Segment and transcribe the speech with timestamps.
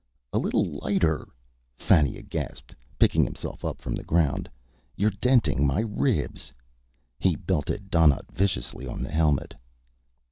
[0.33, 1.27] "A little lighter,"
[1.77, 4.49] Fannia gasped, picking himself up from the ground.
[4.95, 6.51] "You're denting my ribs."
[7.19, 9.53] He belted Donnaught viciously on the helmet.